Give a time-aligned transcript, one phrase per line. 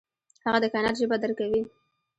[0.45, 1.61] هغه د کائنات ژبه درک کوي.